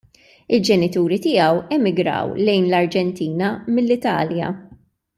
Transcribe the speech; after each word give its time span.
Il-ġenituri 0.57 1.19
tiegħu 1.25 1.61
emigrew 1.77 2.33
lejn 2.49 2.65
l-Arġentina 2.71 3.53
mill-Italja. 3.77 4.53